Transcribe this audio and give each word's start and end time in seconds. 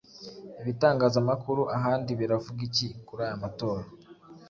Ibitangazamakuru 0.61 1.61
ahandi 1.77 2.11
biravuga 2.19 2.61
iki 2.67 2.87
kuri 3.05 3.21
aya 3.25 3.41
matora 3.43 3.83